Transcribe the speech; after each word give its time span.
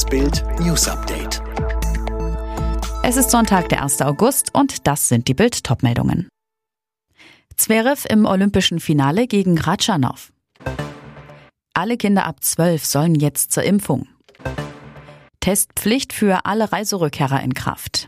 Das 0.00 0.08
Bild 0.08 0.42
News 0.60 0.88
Update. 0.88 1.42
Es 3.02 3.18
ist 3.18 3.30
Sonntag, 3.30 3.68
der 3.68 3.82
1. 3.82 4.00
August 4.00 4.54
und 4.54 4.86
das 4.86 5.08
sind 5.08 5.28
die 5.28 5.34
Bild 5.34 5.62
Topmeldungen. 5.62 6.30
Zverev 7.54 8.08
im 8.08 8.24
olympischen 8.24 8.80
Finale 8.80 9.26
gegen 9.26 9.58
Ratschanow. 9.58 10.32
Alle 11.74 11.98
Kinder 11.98 12.24
ab 12.24 12.42
12 12.42 12.82
sollen 12.82 13.14
jetzt 13.14 13.52
zur 13.52 13.64
Impfung. 13.64 14.08
Testpflicht 15.40 16.14
für 16.14 16.46
alle 16.46 16.72
Reiserückkehrer 16.72 17.42
in 17.42 17.52
Kraft. 17.52 18.06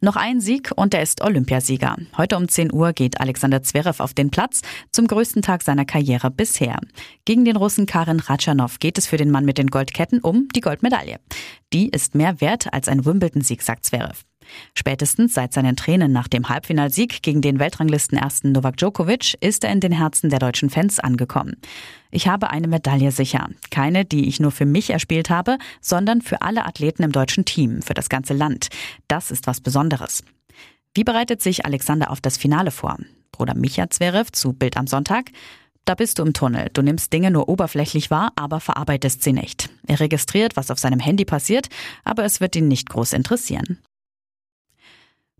Noch 0.00 0.14
ein 0.14 0.40
Sieg 0.40 0.70
und 0.76 0.94
er 0.94 1.02
ist 1.02 1.22
Olympiasieger. 1.22 1.96
Heute 2.16 2.36
um 2.36 2.48
10 2.48 2.72
Uhr 2.72 2.92
geht 2.92 3.20
Alexander 3.20 3.64
Zverev 3.64 4.00
auf 4.00 4.14
den 4.14 4.30
Platz 4.30 4.62
zum 4.92 5.08
größten 5.08 5.42
Tag 5.42 5.62
seiner 5.62 5.84
Karriere 5.84 6.30
bisher. 6.30 6.78
Gegen 7.24 7.44
den 7.44 7.56
Russen 7.56 7.86
Karin 7.86 8.20
Ratschanow 8.20 8.78
geht 8.78 8.96
es 8.96 9.08
für 9.08 9.16
den 9.16 9.32
Mann 9.32 9.44
mit 9.44 9.58
den 9.58 9.66
Goldketten 9.66 10.20
um 10.20 10.46
die 10.54 10.60
Goldmedaille. 10.60 11.18
Die 11.72 11.88
ist 11.88 12.14
mehr 12.14 12.40
wert 12.40 12.72
als 12.72 12.86
ein 12.86 13.04
Wimbledon-Sieg, 13.04 13.60
sagt 13.62 13.86
Zverev. 13.86 14.22
Spätestens 14.74 15.34
seit 15.34 15.52
seinen 15.52 15.76
Tränen 15.76 16.12
nach 16.12 16.28
dem 16.28 16.48
Halbfinalsieg 16.48 17.22
gegen 17.22 17.40
den 17.40 17.58
Weltranglisten-Ersten 17.58 18.52
Novak 18.52 18.76
Djokovic 18.76 19.36
ist 19.40 19.64
er 19.64 19.72
in 19.72 19.80
den 19.80 19.92
Herzen 19.92 20.30
der 20.30 20.38
deutschen 20.38 20.70
Fans 20.70 21.00
angekommen. 21.00 21.56
Ich 22.10 22.28
habe 22.28 22.50
eine 22.50 22.68
Medaille 22.68 23.12
sicher. 23.12 23.48
Keine, 23.70 24.04
die 24.04 24.28
ich 24.28 24.40
nur 24.40 24.50
für 24.50 24.66
mich 24.66 24.90
erspielt 24.90 25.30
habe, 25.30 25.58
sondern 25.80 26.22
für 26.22 26.42
alle 26.42 26.64
Athleten 26.64 27.02
im 27.02 27.12
deutschen 27.12 27.44
Team, 27.44 27.82
für 27.82 27.94
das 27.94 28.08
ganze 28.08 28.34
Land. 28.34 28.68
Das 29.08 29.30
ist 29.30 29.46
was 29.46 29.60
Besonderes. 29.60 30.22
Wie 30.94 31.04
bereitet 31.04 31.42
sich 31.42 31.64
Alexander 31.64 32.10
auf 32.10 32.20
das 32.20 32.36
Finale 32.38 32.70
vor? 32.70 32.96
Bruder 33.32 33.54
Micha 33.54 33.88
Zverev 33.90 34.32
zu 34.32 34.52
Bild 34.52 34.76
am 34.76 34.86
Sonntag. 34.86 35.30
Da 35.84 35.94
bist 35.94 36.18
du 36.18 36.22
im 36.22 36.34
Tunnel. 36.34 36.68
Du 36.74 36.82
nimmst 36.82 37.12
Dinge 37.12 37.30
nur 37.30 37.48
oberflächlich 37.48 38.10
wahr, 38.10 38.32
aber 38.36 38.60
verarbeitest 38.60 39.22
sie 39.22 39.32
nicht. 39.32 39.70
Er 39.86 40.00
registriert, 40.00 40.56
was 40.56 40.70
auf 40.70 40.78
seinem 40.78 41.00
Handy 41.00 41.24
passiert, 41.24 41.68
aber 42.04 42.24
es 42.24 42.40
wird 42.40 42.56
ihn 42.56 42.68
nicht 42.68 42.90
groß 42.90 43.14
interessieren. 43.14 43.78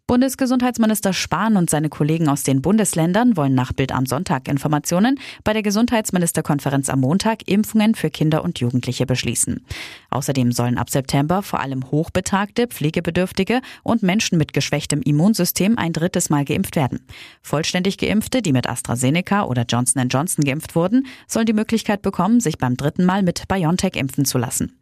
Bundesgesundheitsminister 0.09 1.13
Spahn 1.13 1.59
und 1.59 1.69
seine 1.69 1.91
Kollegen 1.91 2.31
aus 2.31 2.43
den 2.43 2.63
Bundesländern 2.63 3.37
wollen 3.37 3.55
nach 3.55 3.75
Bild 3.75 3.93
am 3.93 4.07
Sonntag 4.07 4.49
Informationen 4.49 5.21
bei 5.45 5.53
der 5.53 5.63
Gesundheitsministerkonferenz 5.63 6.89
am 6.89 7.01
Montag 7.01 7.47
Impfungen 7.47 7.95
für 7.95 8.09
Kinder 8.09 8.43
und 8.43 8.59
Jugendliche 8.59 9.05
beschließen. 9.05 9.67
Außerdem 10.09 10.51
sollen 10.53 10.79
ab 10.79 10.89
September 10.89 11.43
vor 11.43 11.61
allem 11.61 11.91
Hochbetagte, 11.91 12.69
Pflegebedürftige 12.69 13.61
und 13.83 14.03
Menschen 14.03 14.39
mit 14.39 14.55
geschwächtem 14.55 15.03
Immunsystem 15.03 15.77
ein 15.77 15.93
drittes 15.93 16.31
Mal 16.31 16.47
geimpft 16.47 16.77
werden. 16.77 17.01
Vollständig 17.43 17.99
Geimpfte, 17.99 18.41
die 18.41 18.55
mit 18.55 18.67
AstraZeneca 18.67 19.45
oder 19.45 19.67
Johnson 19.69 20.09
Johnson 20.09 20.43
geimpft 20.43 20.75
wurden, 20.75 21.07
sollen 21.27 21.45
die 21.45 21.53
Möglichkeit 21.53 22.01
bekommen, 22.01 22.41
sich 22.41 22.57
beim 22.57 22.79
dritten 22.79 23.05
Mal 23.05 23.23
mit 23.23 23.47
BioNTech 23.47 23.95
impfen 23.95 24.25
zu 24.25 24.39
lassen. 24.39 24.73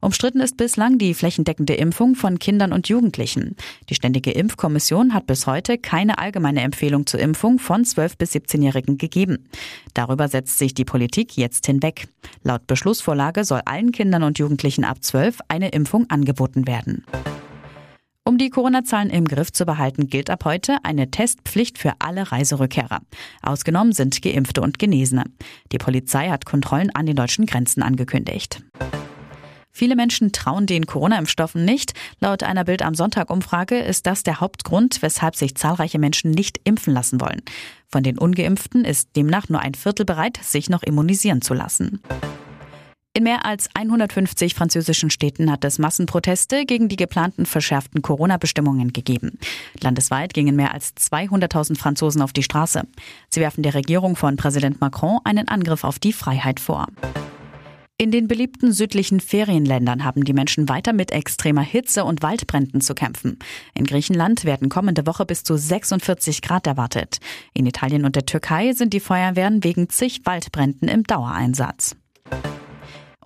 Umstritten 0.00 0.40
ist 0.40 0.56
bislang 0.56 0.98
die 0.98 1.14
flächendeckende 1.14 1.74
Impfung 1.74 2.14
von 2.14 2.38
Kindern 2.38 2.72
und 2.72 2.88
Jugendlichen. 2.88 3.56
Die 3.88 3.94
Ständige 3.94 4.32
Impfkommission 4.32 5.14
hat 5.14 5.26
bis 5.26 5.46
heute 5.46 5.78
keine 5.78 6.18
allgemeine 6.18 6.60
Empfehlung 6.60 7.06
zur 7.06 7.20
Impfung 7.20 7.58
von 7.58 7.84
12- 7.84 8.18
bis 8.18 8.32
17-Jährigen 8.32 8.98
gegeben. 8.98 9.48
Darüber 9.94 10.28
setzt 10.28 10.58
sich 10.58 10.74
die 10.74 10.84
Politik 10.84 11.36
jetzt 11.36 11.66
hinweg. 11.66 12.08
Laut 12.42 12.66
Beschlussvorlage 12.66 13.44
soll 13.44 13.62
allen 13.64 13.92
Kindern 13.92 14.22
und 14.22 14.38
Jugendlichen 14.38 14.84
ab 14.84 15.02
12 15.02 15.38
eine 15.48 15.70
Impfung 15.70 16.08
angeboten 16.10 16.66
werden. 16.66 17.04
Um 18.26 18.38
die 18.38 18.48
Corona-Zahlen 18.48 19.10
im 19.10 19.26
Griff 19.26 19.52
zu 19.52 19.66
behalten, 19.66 20.08
gilt 20.08 20.30
ab 20.30 20.46
heute 20.46 20.78
eine 20.82 21.10
Testpflicht 21.10 21.76
für 21.76 21.92
alle 21.98 22.32
Reiserückkehrer. 22.32 23.00
Ausgenommen 23.42 23.92
sind 23.92 24.22
Geimpfte 24.22 24.62
und 24.62 24.78
Genesene. 24.78 25.24
Die 25.72 25.78
Polizei 25.78 26.30
hat 26.30 26.46
Kontrollen 26.46 26.90
an 26.94 27.04
den 27.04 27.16
deutschen 27.16 27.44
Grenzen 27.44 27.82
angekündigt. 27.82 28.62
Viele 29.76 29.96
Menschen 29.96 30.30
trauen 30.30 30.66
den 30.66 30.86
Corona-Impfstoffen 30.86 31.64
nicht. 31.64 31.94
Laut 32.20 32.44
einer 32.44 32.62
Bild 32.62 32.80
am 32.82 32.94
Sonntag-Umfrage 32.94 33.76
ist 33.76 34.06
das 34.06 34.22
der 34.22 34.38
Hauptgrund, 34.40 35.02
weshalb 35.02 35.34
sich 35.34 35.56
zahlreiche 35.56 35.98
Menschen 35.98 36.30
nicht 36.30 36.60
impfen 36.62 36.94
lassen 36.94 37.20
wollen. 37.20 37.42
Von 37.88 38.04
den 38.04 38.16
Ungeimpften 38.16 38.84
ist 38.84 39.16
demnach 39.16 39.48
nur 39.48 39.60
ein 39.60 39.74
Viertel 39.74 40.06
bereit, 40.06 40.38
sich 40.40 40.70
noch 40.70 40.84
immunisieren 40.84 41.42
zu 41.42 41.54
lassen. 41.54 42.00
In 43.14 43.24
mehr 43.24 43.44
als 43.44 43.68
150 43.74 44.54
französischen 44.54 45.10
Städten 45.10 45.50
hat 45.50 45.64
es 45.64 45.80
Massenproteste 45.80 46.66
gegen 46.66 46.88
die 46.88 46.96
geplanten 46.96 47.44
verschärften 47.44 48.00
Corona-Bestimmungen 48.00 48.92
gegeben. 48.92 49.38
Landesweit 49.80 50.34
gingen 50.34 50.54
mehr 50.54 50.72
als 50.72 50.94
200.000 50.96 51.76
Franzosen 51.76 52.22
auf 52.22 52.32
die 52.32 52.44
Straße. 52.44 52.82
Sie 53.28 53.40
werfen 53.40 53.64
der 53.64 53.74
Regierung 53.74 54.14
von 54.14 54.36
Präsident 54.36 54.80
Macron 54.80 55.18
einen 55.24 55.48
Angriff 55.48 55.82
auf 55.82 55.98
die 55.98 56.12
Freiheit 56.12 56.60
vor. 56.60 56.86
In 57.96 58.10
den 58.10 58.26
beliebten 58.26 58.72
südlichen 58.72 59.20
Ferienländern 59.20 60.04
haben 60.04 60.24
die 60.24 60.32
Menschen 60.32 60.68
weiter 60.68 60.92
mit 60.92 61.12
extremer 61.12 61.62
Hitze 61.62 62.04
und 62.04 62.22
Waldbränden 62.22 62.80
zu 62.80 62.92
kämpfen. 62.92 63.38
In 63.72 63.84
Griechenland 63.84 64.44
werden 64.44 64.68
kommende 64.68 65.06
Woche 65.06 65.24
bis 65.24 65.44
zu 65.44 65.56
46 65.56 66.42
Grad 66.42 66.66
erwartet. 66.66 67.18
In 67.52 67.66
Italien 67.66 68.04
und 68.04 68.16
der 68.16 68.26
Türkei 68.26 68.72
sind 68.72 68.94
die 68.94 69.00
Feuerwehren 69.00 69.62
wegen 69.62 69.88
zig 69.90 70.22
Waldbränden 70.24 70.88
im 70.88 71.04
Dauereinsatz. 71.04 71.94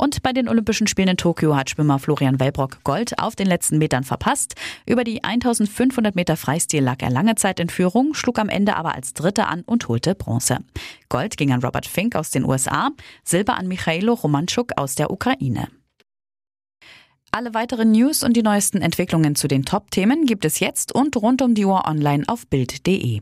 Und 0.01 0.23
bei 0.23 0.33
den 0.33 0.49
Olympischen 0.49 0.87
Spielen 0.87 1.09
in 1.09 1.17
Tokio 1.17 1.57
hat 1.57 1.71
Schwimmer 1.71 1.99
Florian 1.99 2.39
Wellbrock 2.39 2.85
Gold 2.85 3.19
auf 3.19 3.35
den 3.35 3.49
letzten 3.49 3.79
Metern 3.79 4.05
verpasst. 4.05 4.55
Über 4.87 5.03
die 5.03 5.25
1500 5.25 6.15
Meter 6.15 6.37
Freistil 6.37 6.85
lag 6.85 7.03
er 7.03 7.11
lange 7.11 7.35
Zeit 7.35 7.59
in 7.59 7.69
Führung, 7.69 8.15
schlug 8.15 8.39
am 8.39 8.49
Ende 8.49 8.77
aber 8.77 8.95
als 8.95 9.13
Dritter 9.13 9.49
an 9.49 9.63
und 9.63 9.89
holte 9.89 10.15
Bronze. 10.15 10.59
Gold 11.09 11.37
ging 11.37 11.53
an 11.53 11.63
Robert 11.65 11.87
Fink 11.87 12.15
aus 12.15 12.31
den 12.31 12.45
USA, 12.45 12.91
Silber 13.25 13.59
an 13.59 13.67
Michailo 13.67 14.15
Romanchuk 14.15 14.73
aus 14.77 14.95
der 14.95 15.11
Ukraine. 15.11 15.67
Alle 17.33 17.53
weiteren 17.53 17.91
News 17.91 18.23
und 18.23 18.37
die 18.37 18.43
neuesten 18.43 18.81
Entwicklungen 18.81 19.35
zu 19.35 19.49
den 19.49 19.65
Top-Themen 19.65 20.27
gibt 20.27 20.45
es 20.45 20.61
jetzt 20.61 20.95
und 20.95 21.17
rund 21.17 21.43
um 21.43 21.55
die 21.55 21.65
Uhr 21.65 21.87
online 21.87 22.23
auf 22.27 22.47
Bild.de. 22.47 23.21